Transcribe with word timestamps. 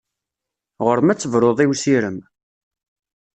Ɣur-m 0.85 1.11
ad 1.11 1.19
tebruḍ 1.19 1.59
i 1.63 1.65
usirem! 1.71 2.17